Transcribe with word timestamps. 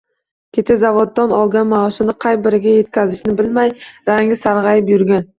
Kecha 0.57 0.75
zavoddan 0.83 1.33
olgan 1.39 1.67
maoshini 1.73 2.15
qay 2.25 2.37
biriga 2.45 2.73
yetkazishini 2.75 3.35
bilmay 3.41 3.69
rangi 4.11 4.39
sarg’ayib 4.45 4.91
yurgan 4.95 5.29